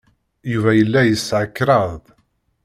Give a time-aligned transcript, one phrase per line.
[0.51, 2.01] Yuba yella yesɛa kraḍ.